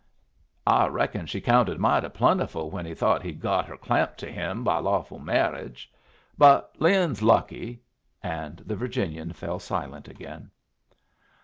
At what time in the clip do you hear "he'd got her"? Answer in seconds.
3.21-3.77